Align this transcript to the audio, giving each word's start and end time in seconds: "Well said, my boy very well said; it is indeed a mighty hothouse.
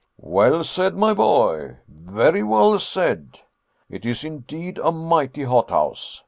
"Well 0.17 0.63
said, 0.63 0.95
my 0.95 1.13
boy 1.13 1.77
very 1.87 2.41
well 2.41 2.79
said; 2.79 3.39
it 3.87 4.03
is 4.03 4.23
indeed 4.23 4.79
a 4.79 4.91
mighty 4.91 5.43
hothouse. 5.43 6.19